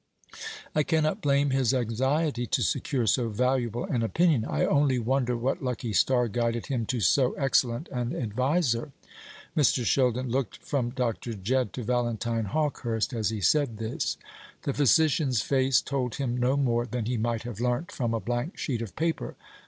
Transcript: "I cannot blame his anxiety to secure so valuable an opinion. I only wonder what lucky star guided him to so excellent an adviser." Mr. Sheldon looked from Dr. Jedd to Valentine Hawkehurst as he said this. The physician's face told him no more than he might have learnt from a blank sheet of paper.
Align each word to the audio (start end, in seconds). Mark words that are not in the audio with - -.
"I 0.73 0.81
cannot 0.81 1.21
blame 1.21 1.51
his 1.51 1.75
anxiety 1.75 2.47
to 2.47 2.63
secure 2.63 3.05
so 3.05 3.29
valuable 3.29 3.83
an 3.85 4.01
opinion. 4.01 4.45
I 4.45 4.65
only 4.65 4.97
wonder 4.97 5.37
what 5.37 5.61
lucky 5.61 5.93
star 5.93 6.27
guided 6.27 6.65
him 6.65 6.87
to 6.87 6.99
so 6.99 7.33
excellent 7.33 7.87
an 7.89 8.15
adviser." 8.15 8.91
Mr. 9.55 9.85
Sheldon 9.85 10.27
looked 10.31 10.57
from 10.57 10.89
Dr. 10.89 11.35
Jedd 11.35 11.71
to 11.73 11.83
Valentine 11.83 12.45
Hawkehurst 12.45 13.13
as 13.13 13.29
he 13.29 13.41
said 13.41 13.77
this. 13.77 14.17
The 14.63 14.73
physician's 14.73 15.43
face 15.43 15.81
told 15.81 16.15
him 16.15 16.35
no 16.35 16.57
more 16.57 16.87
than 16.87 17.05
he 17.05 17.17
might 17.17 17.43
have 17.43 17.59
learnt 17.59 17.91
from 17.91 18.15
a 18.15 18.19
blank 18.19 18.57
sheet 18.57 18.81
of 18.81 18.95
paper. 18.95 19.35